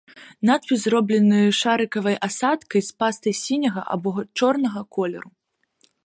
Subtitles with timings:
[0.49, 5.29] Надпіс зроблены шарыкавай асадкай з пастай сіняга або чорнага колеру.